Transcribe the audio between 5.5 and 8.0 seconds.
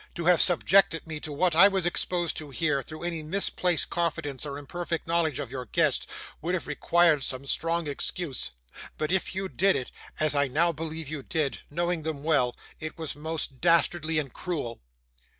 your guests, would have required some strong